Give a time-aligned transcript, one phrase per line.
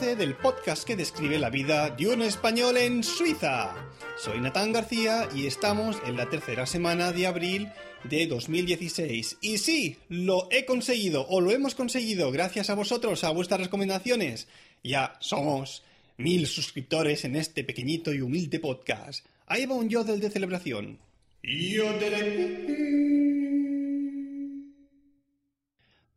[0.00, 3.74] del podcast que describe la vida de un español en Suiza.
[4.16, 7.68] Soy Natán García y estamos en la tercera semana de abril
[8.04, 9.38] de 2016.
[9.40, 14.46] Y sí, lo he conseguido o lo hemos conseguido gracias a vosotros, a vuestras recomendaciones.
[14.84, 15.82] Ya somos
[16.16, 19.26] mil suscriptores en este pequeñito y humilde podcast.
[19.46, 20.98] Ahí va un yodel de celebración.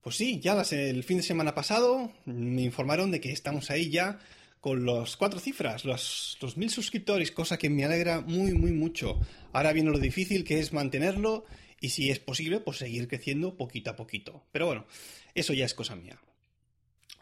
[0.02, 3.90] Pues sí, ya las- el fin de semana pasado me informaron de que estamos ahí
[3.90, 4.20] ya
[4.60, 9.20] con los cuatro cifras, los, mil suscriptores, cosa que me alegra muy, muy mucho.
[9.54, 11.46] Ahora viene lo difícil que es mantenerlo
[11.80, 14.44] y si es posible, pues seguir creciendo poquito a poquito.
[14.52, 14.86] Pero bueno,
[15.34, 16.20] eso ya es cosa mía.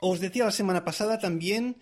[0.01, 1.77] Os decía la semana pasada también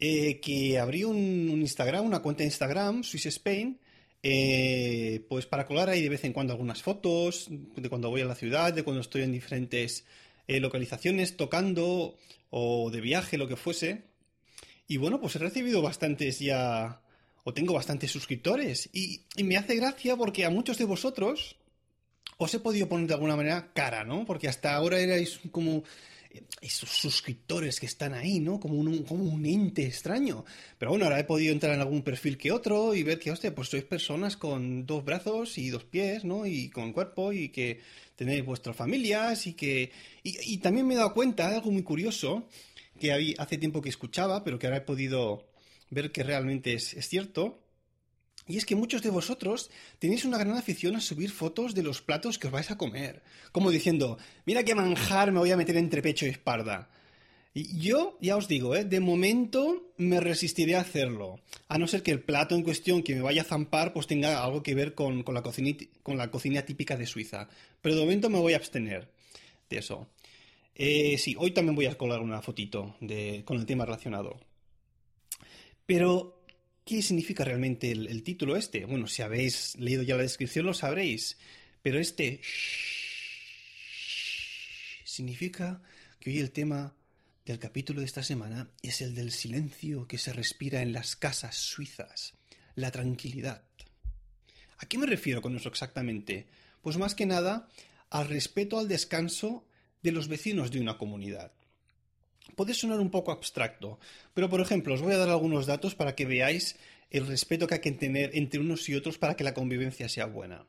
[0.00, 3.78] eh, que abrí un, un Instagram, una cuenta de Instagram, Swiss Spain,
[4.22, 8.26] eh, pues para colar ahí de vez en cuando algunas fotos de cuando voy a
[8.26, 10.04] la ciudad, de cuando estoy en diferentes
[10.48, 12.16] eh, localizaciones tocando
[12.50, 14.02] o de viaje, lo que fuese.
[14.88, 17.00] Y bueno, pues he recibido bastantes ya,
[17.44, 18.88] o tengo bastantes suscriptores.
[18.92, 21.56] Y, y me hace gracia porque a muchos de vosotros
[22.38, 24.24] os he podido poner de alguna manera cara, ¿no?
[24.24, 25.84] Porque hasta ahora erais como
[26.60, 28.60] esos suscriptores que están ahí, ¿no?
[28.60, 30.44] Como un, como un ente extraño.
[30.78, 33.54] Pero bueno, ahora he podido entrar en algún perfil que otro y ver que, hostia,
[33.54, 36.46] pues sois personas con dos brazos y dos pies, ¿no?
[36.46, 37.80] Y con cuerpo y que
[38.16, 39.90] tenéis vuestras familias y que...
[40.22, 42.48] Y, y también me he dado cuenta de algo muy curioso
[42.98, 45.48] que hace tiempo que escuchaba, pero que ahora he podido
[45.90, 47.60] ver que realmente es, es cierto.
[48.48, 52.00] Y es que muchos de vosotros tenéis una gran afición a subir fotos de los
[52.00, 53.22] platos que os vais a comer.
[53.52, 56.88] Como diciendo, mira qué manjar me voy a meter entre pecho y espalda.
[57.54, 58.84] Y yo, ya os digo, ¿eh?
[58.84, 61.40] de momento me resistiré a hacerlo.
[61.68, 64.42] A no ser que el plato en cuestión que me vaya a zampar pues tenga
[64.42, 67.48] algo que ver con, con la, cocina, con la cocina típica de Suiza.
[67.82, 69.10] Pero de momento me voy a abstener
[69.68, 70.08] de eso.
[70.74, 74.38] Eh, sí, hoy también voy a colar una fotito de, con el tema relacionado.
[75.84, 76.37] Pero,
[76.88, 78.86] ¿qué significa realmente el, título este?
[78.86, 81.36] Bueno, si habéis leído ya la descripción lo sabréis.
[81.82, 82.40] Pero este
[85.04, 85.82] significa
[86.18, 86.94] que hoy el tema
[87.44, 91.56] del capítulo de esta semana es el del silencio que se respira en las casas
[91.56, 92.32] suizas,
[92.74, 93.64] la tranquilidad.
[94.78, 96.46] ¿A qué me refiero con eso exactamente?
[96.80, 97.68] Pues más que nada
[98.08, 99.66] al respeto al descanso
[100.02, 101.52] de los vecinos de una comunidad.
[102.56, 103.98] Puede sonar un poco abstracto,
[104.34, 106.76] pero por ejemplo os voy a dar algunos datos para que veáis
[107.10, 110.26] el respeto que hay que tener entre unos y otros para que la convivencia sea
[110.26, 110.66] buena.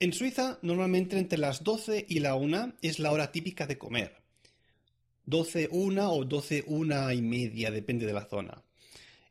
[0.00, 4.22] En Suiza, normalmente entre las 12 y la 1 es la hora típica de comer.
[5.26, 8.64] 12, 1 o 12, 1 y media, depende de la zona.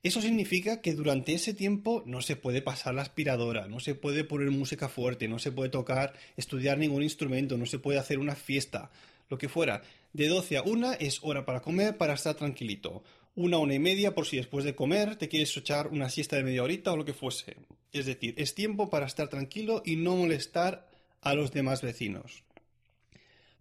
[0.04, 4.24] Eso significa que durante ese tiempo no se puede pasar la aspiradora, no se puede
[4.24, 8.36] poner música fuerte, no se puede tocar, estudiar ningún instrumento, no se puede hacer una
[8.36, 8.90] fiesta,
[9.30, 9.84] lo que fuera.
[10.14, 13.04] De 12 a 1 es hora para comer, para estar tranquilito.
[13.34, 16.44] Una, una y media por si después de comer te quieres echar una siesta de
[16.44, 17.56] media horita o lo que fuese.
[17.94, 20.90] Es decir, es tiempo para estar tranquilo y no molestar
[21.22, 22.44] a los demás vecinos.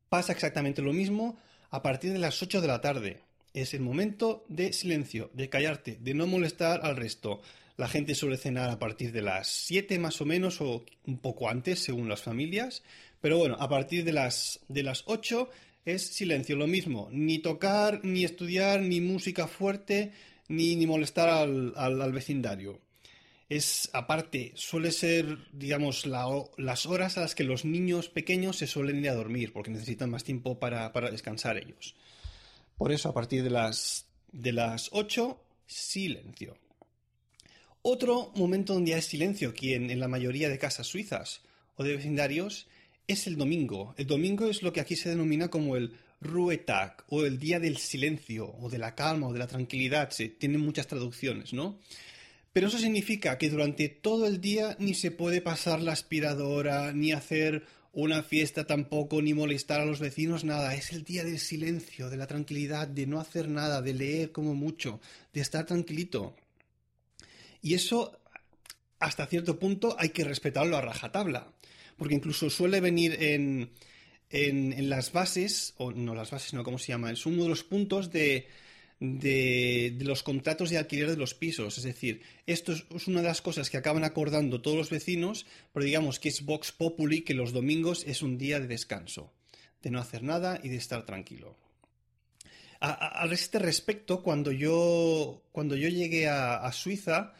[0.09, 1.39] Pasa exactamente lo mismo
[1.71, 3.23] a partir de las 8 de la tarde.
[3.55, 7.43] Es el momento de silencio, de callarte, de no molestar al resto.
[7.77, 11.49] La gente suele cenar a partir de las 7 más o menos o un poco
[11.49, 12.83] antes según las familias.
[13.21, 15.49] Pero bueno, a partir de las, de las 8
[15.85, 17.09] es silencio, lo mismo.
[17.13, 20.13] Ni tocar, ni estudiar, ni música fuerte,
[20.49, 22.81] ni, ni molestar al, al, vecindario
[23.51, 26.25] es aparte, suele ser, digamos, la,
[26.57, 30.09] las horas a las que los niños pequeños se suelen ir a dormir, porque necesitan
[30.09, 31.97] más tiempo para, para descansar ellos.
[32.79, 36.57] Por eso, a partir de las, de las 8, silencio.
[37.83, 41.43] Otro momento donde hay silencio aquí en, en la mayoría de casas suizas
[41.75, 42.69] o de vecindarios
[43.13, 43.95] es el domingo.
[43.97, 47.79] El domingo es lo que aquí se denomina como el Ruhetag o el día del
[47.79, 50.11] silencio o de la calma o de la tranquilidad.
[50.11, 51.79] Se tienen muchas traducciones, ¿no?
[52.53, 57.13] Pero eso significa que durante todo el día ni se puede pasar la aspiradora, ni
[57.13, 60.75] hacer una fiesta tampoco, ni molestar a los vecinos, nada.
[60.75, 64.55] Es el día del silencio, de la tranquilidad, de no hacer nada, de leer como
[64.55, 65.01] mucho,
[65.33, 66.35] de estar tranquilito.
[67.63, 68.19] Y eso,
[68.99, 71.53] hasta cierto punto, hay que respetarlo a rajatabla.
[72.01, 73.73] Porque incluso suele venir en,
[74.31, 77.13] en, las bases, o no las bases, no, ¿cómo se llama?
[77.13, 78.49] Es uno de los puntos de,
[79.01, 81.77] de, los contratos de alquiler de los pisos.
[81.77, 85.45] Es decir, esto es, una de las cosas que acaban acordando todos los vecinos,
[85.75, 89.35] pero digamos que es Vox Populi, que los domingos es un día de descanso,
[89.83, 91.59] de no hacer nada y de estar tranquilo.
[92.81, 97.35] A, este respecto, cuando yo, cuando yo llegué a, Suiza,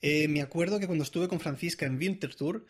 [0.00, 2.64] eh, me acuerdo que cuando estuve con Francisca en Winterthur,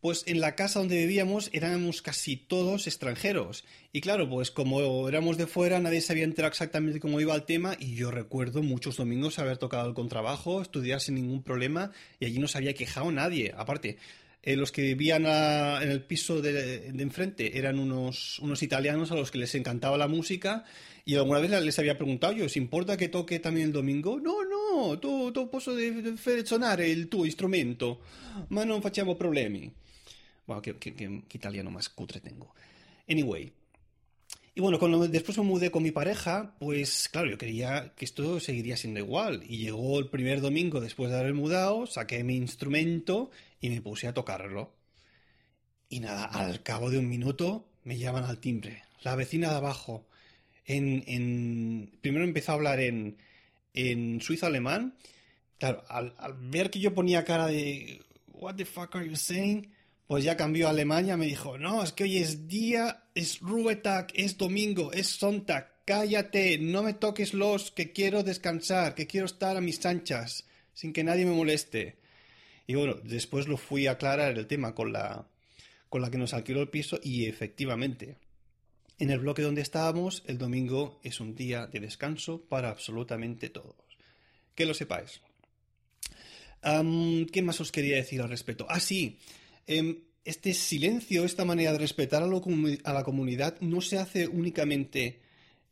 [0.00, 3.64] pues en la casa donde vivíamos éramos casi todos extranjeros.
[3.92, 7.76] Y claro, pues como éramos de fuera, nadie sabía enterar exactamente cómo iba el tema.
[7.78, 12.38] Y yo recuerdo muchos domingos haber tocado el contrabajo, estudiar sin ningún problema, y allí
[12.38, 13.52] no se había quejado nadie.
[13.56, 13.98] Aparte,
[14.42, 19.30] eh, los que vivían en el piso de, enfrente eran unos, unos italianos a los
[19.30, 20.64] que les encantaba la música.
[21.04, 24.20] Y alguna vez les había preguntado yo, ¿os importa que toque también el domingo?
[24.20, 24.58] No, no
[25.00, 25.74] tu, tu posso
[26.44, 28.00] suonare il tuo strumento,
[28.48, 29.70] ma non facciamo problemi.
[30.48, 32.54] Bueno, qué, italiano más cutre tengo.
[33.06, 33.52] Anyway.
[34.54, 38.40] Y bueno, cuando después me mudé con mi pareja, pues claro, yo quería que esto
[38.40, 39.44] seguiría siendo igual.
[39.46, 43.30] Y llegó el primer domingo después de haber mudado, saqué mi instrumento
[43.60, 44.72] y me puse a tocarlo.
[45.90, 48.84] Y nada, al cabo de un minuto me llaman al timbre.
[49.02, 50.08] La vecina de abajo.
[50.64, 51.92] En, en...
[52.00, 53.18] Primero empezó a hablar en,
[53.74, 54.94] en suizo alemán,
[55.58, 58.00] claro, al, ver que yo ponía cara de
[58.32, 59.70] What the fuck are you saying?
[60.08, 64.06] Pues ya cambió a Alemania, me dijo, no, es que hoy es día, es Ruhetag,
[64.14, 69.58] es domingo, es Sonntag, cállate, no me toques los, que quiero descansar, que quiero estar
[69.58, 71.98] a mis anchas, sin que nadie me moleste.
[72.66, 75.28] Y bueno, después lo fui a aclarar el tema con la,
[75.90, 78.16] con la que nos alquiló el piso y efectivamente,
[78.98, 83.76] en el bloque donde estábamos, el domingo es un día de descanso para absolutamente todos.
[84.54, 85.20] Que lo sepáis.
[86.62, 88.66] ¿Qué más os quería decir al respecto?
[88.70, 89.18] Ah, sí.
[89.68, 95.20] Em, este silencio, esta manera de respetar a, la comunidad no se hace únicamente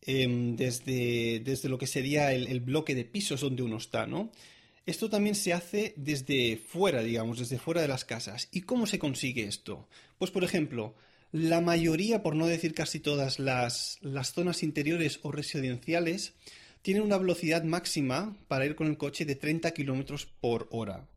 [0.03, 4.31] em, desde, desde, lo que sería el, bloque de pisos donde uno está, ¿no?
[4.85, 8.49] Esto también se hace desde fuera, digamos, desde fuera de las casas.
[8.53, 9.89] ¿Y cómo se consigue esto?
[10.19, 10.95] Pues, por ejemplo,
[11.33, 13.99] la mayoría, por no decir casi todas, las,
[14.35, 16.35] zonas interiores o residenciales
[16.83, 21.09] tienen una velocidad máxima para ir con el coche de 30 kilómetros por hora.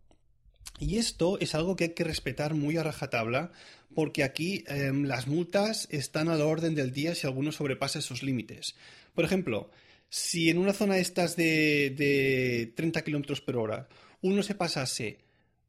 [0.80, 3.52] Y esto es algo que hay que respetar muy a rajatabla,
[3.94, 8.24] porque aquí em, las multas están a la orden del día si alguno sobrepasa esos
[8.24, 8.76] límites.
[9.14, 9.70] Por ejemplo,
[10.10, 13.88] si en una zona estas de, de 30 kilómetros por hora
[14.22, 15.20] uno se pasase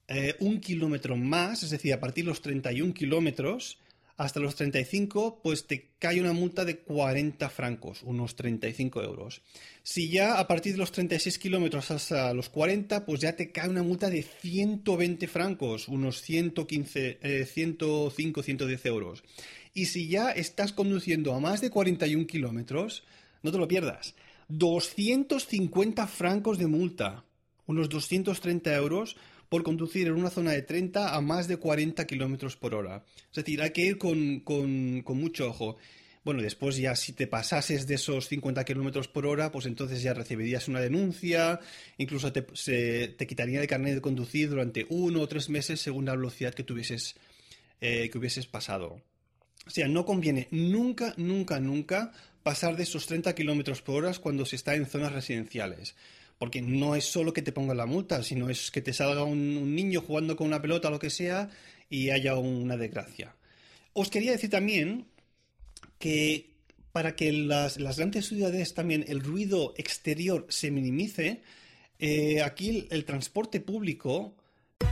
[0.08, 3.78] eh, un kilómetro más, es decir, a partir de los 31 kilómetros,
[4.20, 9.40] hasta los 35, pues te cae una multa de 40 francos, unos 35 euros.
[9.82, 13.70] Si ya a partir de los 36 kilómetros hasta los 40, pues ya te cae
[13.70, 19.24] una multa de 120 francos, unos 115, 105, 110 euros.
[19.72, 23.04] Y si ya estás conduciendo a más de 41 kilómetros,
[23.42, 24.14] no te lo pierdas,
[24.48, 27.24] 250 francos de multa,
[27.64, 29.16] unos 230 euros
[29.50, 33.04] por conducir en una zona de 30 a más de 40 kilómetros por hora.
[33.30, 34.44] Es decir, hay que ir con,
[35.04, 35.76] mucho ojo.
[36.24, 40.14] Bueno, después ya si te pasases de esos 50 kilómetros por hora, pues entonces ya
[40.14, 41.58] recibirías una denuncia,
[41.98, 46.14] incluso te, te quitaría el carnet de conducir durante uno o tres meses según la
[46.14, 47.16] velocidad que tuvieses,
[47.80, 49.02] eh, que hubieses pasado.
[49.66, 52.12] O sea, no conviene nunca, nunca, nunca
[52.44, 55.96] pasar de esos 30 kilómetros por hora cuando se está en zonas residenciales
[56.40, 59.74] porque no es solo que te pongan la multa, sino es que te salga un,
[59.74, 61.50] niño jugando con una pelota o lo que sea
[61.90, 63.36] y haya una desgracia.
[63.92, 65.04] Os quería decir también
[65.98, 66.54] que
[66.92, 71.42] para que las, las grandes ciudades también el ruido exterior se minimice,
[71.98, 74.34] eh, aquí el, transporte público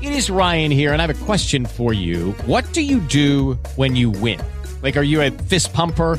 [0.02, 2.35] It is Ryan here and I have a question for you.
[2.47, 4.38] What do you do when you win?
[4.83, 6.19] Like are you a fist pumper?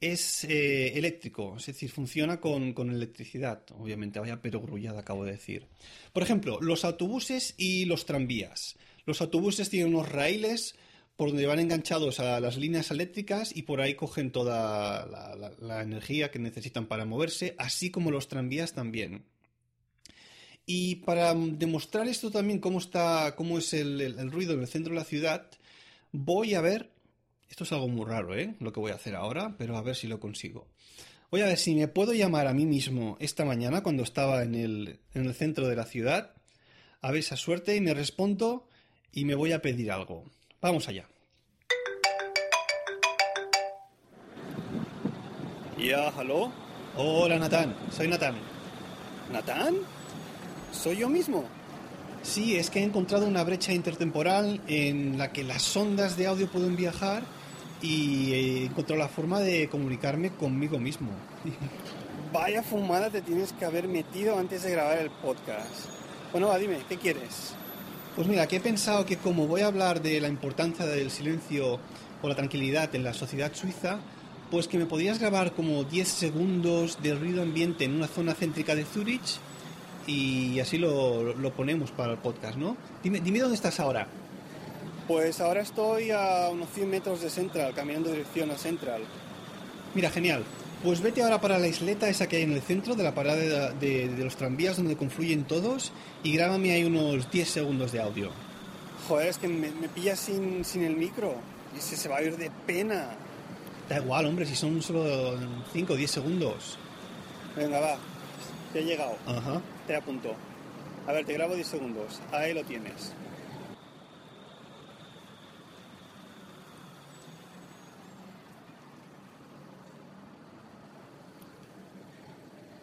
[0.00, 3.62] es eh, eléctrico, es decir, funciona con, electricidad.
[3.78, 5.66] Obviamente, vaya pero grullada acabo de decir.
[6.12, 8.76] Por ejemplo, los autobuses y los tranvías.
[9.04, 10.74] Los autobuses tienen unos raíles
[11.16, 15.06] por donde van enganchados a las líneas eléctricas y por ahí cogen toda
[15.60, 19.24] la, energía que necesitan para moverse, así como los tranvías también.
[20.64, 24.94] Y para demostrar esto también cómo está, cómo es el- el ruido en el centro
[24.94, 25.50] de la ciudad,
[26.12, 26.90] voy a ver.
[27.50, 28.54] Esto es algo muy raro, ¿eh?
[28.60, 30.68] Lo que voy a hacer ahora, pero a ver si lo consigo.
[31.32, 34.54] Voy a ver si me puedo llamar a mí mismo esta mañana cuando estaba en
[34.54, 36.32] el, en el centro de la ciudad.
[37.02, 38.68] A ver esa suerte y me respondo
[39.12, 40.24] y me voy a pedir algo.
[40.60, 41.08] Vamos allá.
[45.76, 46.52] Ya, ¿aló?
[46.96, 47.74] Hola, Natán.
[47.90, 48.36] Soy Natán.
[49.32, 49.76] ¿Natán?
[50.72, 51.44] ¿Soy yo mismo?
[52.22, 56.48] Sí, es que he encontrado una brecha intertemporal en la que las ondas de audio
[56.48, 57.22] pueden viajar
[57.82, 61.08] y he encontrado la forma de comunicarme conmigo mismo.
[62.32, 65.86] Vaya fumada te tienes que haber metido antes de grabar el podcast.
[66.32, 67.54] Bueno, va, dime, ¿qué quieres?
[68.14, 71.80] Pues mira, que he pensado que como voy a hablar de la importancia del silencio
[72.22, 73.98] o la tranquilidad en la sociedad suiza,
[74.50, 78.74] pues que me podrías grabar como 10 segundos de ruido ambiente en una zona céntrica
[78.74, 79.38] de Zurich
[80.06, 82.76] y así lo, lo ponemos para el podcast, ¿no?
[83.02, 84.06] Dime, dime dónde estás ahora.
[85.10, 89.02] Pues ahora estoy a unos 100 metros de Central, caminando dirección a Central.
[89.92, 90.44] Mira, genial.
[90.84, 93.34] Pues vete ahora para la isleta esa que hay en el centro de la parada
[93.34, 95.90] de, de- de los tranvías donde confluyen todos
[96.22, 98.30] y grábame ahí unos 10 segundos de audio.
[99.08, 101.34] Joder, es que me, me pillas sin, sin el micro.
[101.76, 103.08] Y se, se va a ir de pena.
[103.88, 105.36] Da igual, hombre, si son solo
[105.72, 106.78] 5 o 10 segundos.
[107.56, 107.96] Venga, va.
[108.72, 109.16] Te he llegado.
[109.26, 109.60] Ajá.
[109.88, 110.36] Te apunto.
[111.08, 112.20] A ver, te grabo 10 segundos.
[112.30, 113.12] Ahí lo tienes.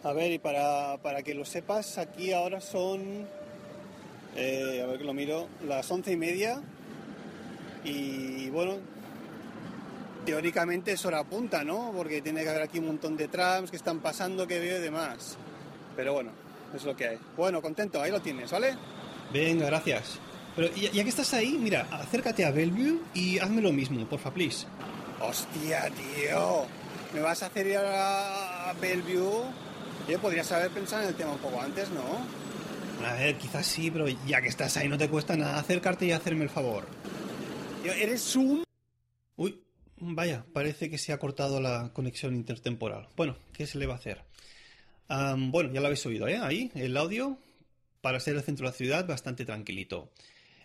[0.08, 3.26] A ver, y para, para que lo sepas, aquí ahora son,
[4.36, 6.62] eh, a ver que lo miro, las once y media.
[7.84, 8.76] Y bueno,
[10.24, 11.92] teóricamente es hora punta, ¿no?
[11.94, 14.80] Porque tiene que haber aquí un montón de trams que están pasando, que veo y
[14.80, 15.36] demás.
[15.94, 16.30] Pero bueno,
[16.74, 17.18] es lo que hay.
[17.36, 18.76] Bueno, contento, ahí lo tienes, ¿vale?
[19.30, 20.18] Venga, gracias.
[20.56, 24.32] Pero ya, ya que estás ahí, mira, acércate a Bellevue y hazme lo mismo, porfa,
[24.32, 24.66] please.
[25.20, 26.64] Hostia, tío.
[27.12, 29.67] ¿Me vas a hacer ir a Bellevue?
[30.08, 33.06] Yo podrías haber pensado en el tema un poco antes, ¿no?
[33.06, 36.12] A ver, quizás sí, pero ya que estás ahí no te cuesta nada acercarte y
[36.12, 36.86] hacerme el favor.
[37.84, 38.64] Eres un...
[39.36, 39.62] Uy,
[39.98, 43.08] vaya, parece que se ha cortado la conexión intertemporal.
[43.16, 44.24] Bueno, ¿qué se le va a hacer?
[45.08, 46.38] Bueno, ya lo habéis oído, ¿eh?
[46.38, 47.38] Ahí, el audio,
[48.00, 50.10] para ser el centro de la ciudad, bastante tranquilito.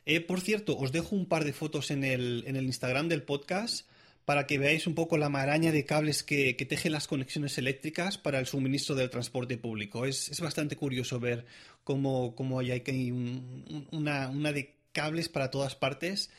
[0.06, 3.24] Eh, por cierto, os dejo un par de fotos en el, en el Instagram del
[3.24, 3.88] podcast
[4.26, 8.18] para que veáis un poco la maraña de cables que, que tejen las conexiones eléctricas
[8.18, 10.06] para el suministro del transporte público.
[10.06, 11.46] Es, es bastante curioso ver
[11.84, 16.30] cómo, cómo hay un- una, una de cables para todas partes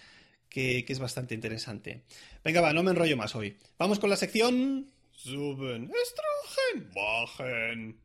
[0.49, 2.03] que, que es bastante interesante.
[2.45, 3.57] Venga, va, no me enrollo más hoy.
[3.79, 4.91] Vamos con la sección...
[5.17, 7.97] Suben, estrogen, bajen.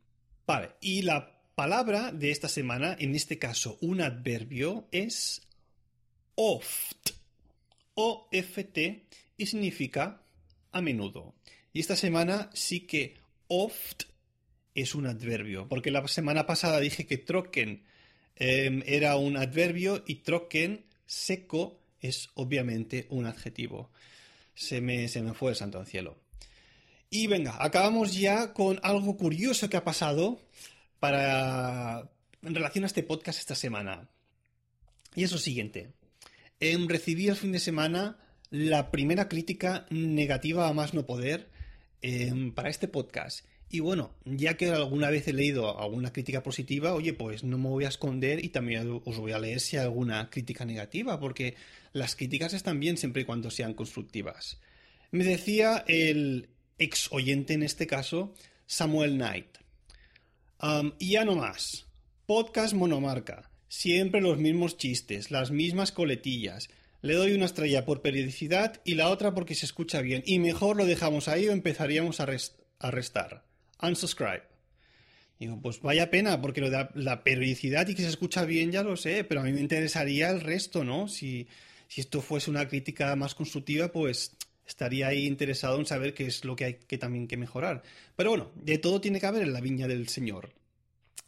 [0.46, 5.42] Vale, y la palabra de esta semana, en este caso un adverbio, es
[6.36, 7.10] oft.
[7.96, 9.06] O-F-T
[9.40, 10.22] y significa
[10.72, 11.34] a menudo.
[11.74, 13.18] Y esta semana sí que
[13.48, 14.04] oft
[14.76, 17.84] es un adverbio, porque la semana pasada dije que trocken
[18.36, 23.92] eh, era un adverbio y trocken seco es obviamente un adjetivo.
[24.54, 26.20] Se me, se me fue el santo al cielo.
[27.10, 30.40] Y venga, acabamos ya con algo curioso que ha pasado
[31.00, 32.10] para
[32.42, 34.10] en relación a este podcast esta semana.
[35.16, 35.94] Y es lo siguiente.
[36.60, 38.18] Em, recibí el fin de semana
[38.50, 41.50] la primera crítica negativa a más no poder
[42.02, 43.46] em, para este podcast.
[43.72, 47.70] Y bueno, ya que alguna vez he leído alguna crítica positiva, oye, pues no me
[47.70, 51.56] voy a esconder y también os voy a leer si hay alguna crítica negativa, porque
[51.94, 54.60] las críticas están bien siempre y cuando sean constructivas.
[55.12, 58.34] Me decía el ex oyente en este caso,
[58.66, 59.58] Samuel Knight.
[60.98, 61.86] Y ya no más.
[62.26, 63.52] Podcast monomarca.
[63.68, 66.70] Siempre los mismos chistes, las mismas coletillas.
[67.02, 70.24] Le doy una estrella por periodicidad y la otra porque se escucha bien.
[70.26, 73.46] Y mejor lo dejamos ahí o empezaríamos a, rest- a restar.
[73.82, 74.44] Unsubscribe.
[75.40, 78.84] Digo, pues vaya pena, porque lo de la, periodicidad y que se escucha bien ya
[78.84, 81.08] lo sé, pero a mí me interesaría el resto, ¿no?
[81.08, 81.48] Si,
[81.88, 84.36] si esto fuese una crítica más constructiva, pues
[84.68, 87.84] estaría ahí interesado en saber qué es lo que hay que también que mejorar.
[88.18, 90.52] Pero bueno, de todo tiene que haber en la viña del Señor.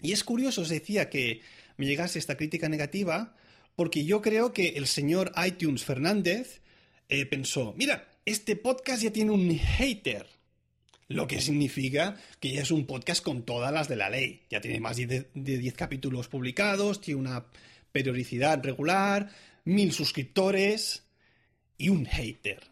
[0.01, 1.39] Y es curioso, os decía, que
[1.77, 3.35] me llegase esta crítica negativa,
[3.75, 6.61] porque yo creo que el señor iTunes Fernández
[7.09, 10.27] eh, pensó, mira, este podcast ya tiene un hater.
[11.07, 14.43] Lo que significa que ya es un podcast con todas las de la ley.
[14.49, 17.47] Ya tiene más de de 10 capítulos publicados, tiene una
[17.91, 19.29] periodicidad regular,
[19.65, 21.03] mil suscriptores.
[21.77, 22.69] y un hater.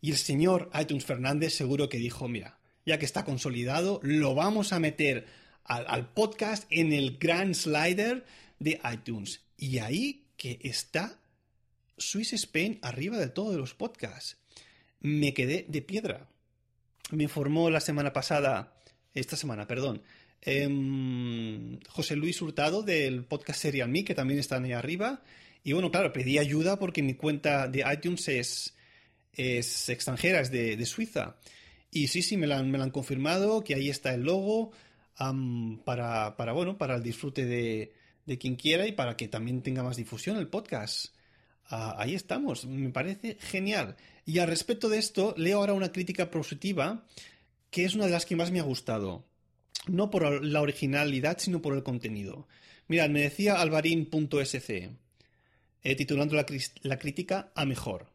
[0.00, 4.72] Y el señor iTunes Fernández seguro que dijo, mira, ya que está consolidado, lo vamos
[4.72, 5.26] a meter
[5.62, 8.24] al podcast en el gran slider
[8.58, 9.43] de iTunes.
[9.56, 11.18] Y ahí que está
[11.96, 14.38] Swiss Spain arriba de todo de los podcasts.
[15.00, 16.28] Me quedé de piedra.
[17.10, 18.74] Me informó la semana pasada,
[19.12, 20.02] esta semana, perdón,
[20.40, 25.22] em, José Luis Hurtado del podcast Serial Me, que también están ahí arriba.
[25.62, 28.74] Y bueno, claro, pedí ayuda porque mi cuenta de iTunes es,
[29.32, 31.36] es extranjera, es de, de Suiza.
[31.90, 34.72] Y sí, sí, me la, me han confirmado, que ahí está el logo
[35.84, 37.92] para, para, bueno, para el disfrute de,
[38.26, 41.14] de quien quiera y para que también tenga más difusión el podcast.
[41.66, 43.96] Ah, ahí estamos, me parece genial.
[44.26, 47.06] Y al respecto de esto, leo ahora una crítica positiva
[47.70, 49.24] que es una de las que más me ha gustado.
[49.88, 52.46] No por la originalidad, sino por el contenido.
[52.86, 54.70] Mirad, me decía alvarín.sc,
[55.82, 56.46] eh, titulando la,
[56.82, 58.13] la crítica a mejor.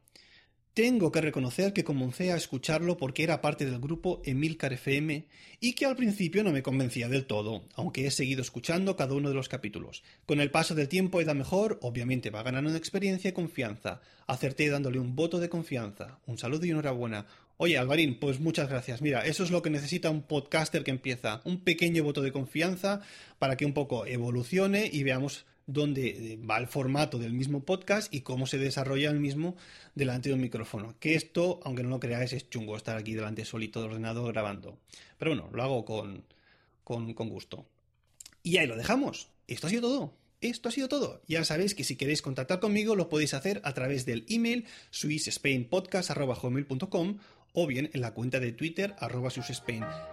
[0.80, 5.26] Tengo que reconocer que comencé a escucharlo porque era parte del grupo Emilcar FM
[5.60, 9.28] y que al principio no me convencía del todo, aunque he seguido escuchando cada uno
[9.28, 10.04] de los capítulos.
[10.26, 14.00] Con el paso del tiempo he ido mejor, obviamente va ganando en experiencia y confianza.
[14.26, 16.20] Acerté dándole un voto de confianza.
[16.28, 17.26] Un saludo y enhorabuena.
[17.58, 19.02] Oye, Alvarín, pues muchas gracias.
[19.02, 21.42] Mira, eso es lo que necesita un podcaster que empieza.
[21.44, 23.02] Un pequeño voto de confianza
[23.38, 28.14] para que un poco evolucione y veamos dónde eh, va el formato del mismo podcast
[28.14, 29.56] y cómo se desarrolla el mismo
[29.96, 30.96] delante de un micrófono.
[31.00, 34.78] Que esto, aunque no lo creáis, es chungo estar aquí delante solito del ordenador grabando.
[35.18, 36.26] Pero bueno, lo hago con,
[36.84, 37.66] con, con gusto.
[38.44, 39.30] Y ahí lo dejamos.
[39.48, 40.14] Esto ha sido todo.
[40.42, 41.22] Esto ha sido todo.
[41.28, 47.18] Ya sabéis que si queréis contactar conmigo lo podéis hacer a través del email swissspainpodcast.com
[47.54, 49.30] o bien en la cuenta de Twitter arroba.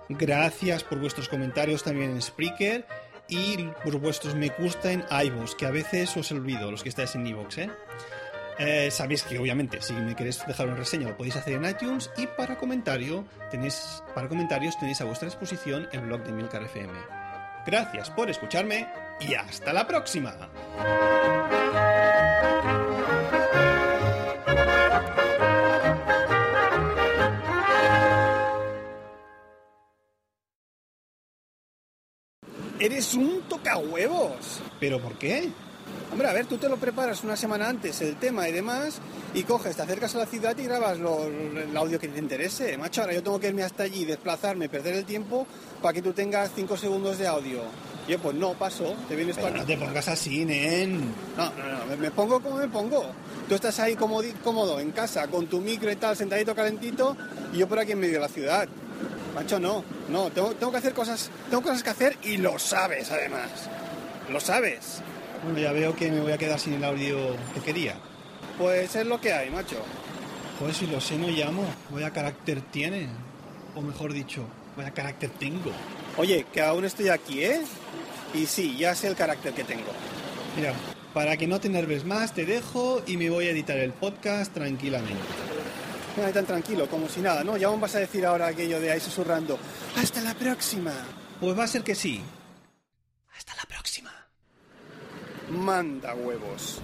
[0.08, 2.86] Gracias por vuestros comentarios también en Spreaker
[3.28, 7.14] y por vuestros me gusta en iVoox, que a veces os olvido los que estáis
[7.14, 7.70] en iVoox, ¿eh?
[8.58, 12.10] Eh, sabéis que obviamente si me queréis dejar una reseña lo podéis hacer en iTunes
[12.16, 16.94] y para comentario tenéis para comentarios tenéis a vuestra disposición el blog de Milcar FM.
[17.66, 18.88] Gracias por escucharme
[19.20, 20.34] y hasta la próxima.
[32.78, 34.60] Eres un tocahuevos.
[34.80, 35.48] ¿Pero por qué?
[36.12, 38.98] Hombre, a ver, tú te lo preparas una semana antes, el tema y demás,
[39.34, 42.76] y coges, te acercas a la ciudad y grabas lo- el audio que te interese.
[42.78, 45.46] Macho, ahora yo tengo que irme hasta allí, desplazarme, perder el tiempo
[45.82, 47.60] para que tú tengas 5 segundos de audio.
[48.08, 51.00] Yo, pues no, paso, te vienes Pero para no te pongas así, nen.
[51.36, 53.04] No, no, no, me, me pongo como me pongo.
[53.48, 57.16] Tú estás ahí cómodo en casa, con tu micro y tal, sentadito calentito,
[57.52, 58.68] y yo por aquí en medio de la ciudad.
[59.34, 63.10] Macho, no, no, tengo, tengo que hacer cosas, tengo cosas que hacer y lo sabes
[63.10, 63.68] además.
[64.30, 65.02] Lo sabes.
[65.44, 67.96] Bueno, ya veo que me voy a quedar sin el audio que quería.
[68.58, 69.76] Pues es lo que hay, macho.
[70.58, 71.64] Joder, si lo sé no llamo.
[71.90, 73.08] Vaya carácter tiene.
[73.74, 75.70] O mejor dicho, vaya carácter tengo.
[76.16, 77.60] Oye, que aún estoy aquí, ¿eh?
[78.32, 79.92] Y sí, ya sé el carácter que tengo.
[80.56, 80.72] Mira,
[81.12, 84.52] para que no te enerves más, te dejo y me voy a editar el podcast
[84.52, 85.45] tranquilamente.
[86.24, 87.56] Ay, tan tranquilo, como si nada, ¿no?
[87.56, 89.58] Ya me vas a decir ahora aquello de ahí susurrando.
[89.96, 90.92] Hasta la próxima.
[91.40, 92.22] Pues va a ser que sí.
[93.36, 94.12] Hasta la próxima.
[95.50, 96.80] Manda huevos.